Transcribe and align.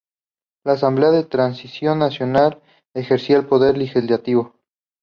La 0.63 0.71
Asamblea 0.73 1.11
de 1.11 1.25
Transición 1.25 1.99
Nacional 1.99 2.59
ejercía 2.95 3.37
el 3.37 3.45
poder 3.45 3.77
legislativo. 3.77 4.55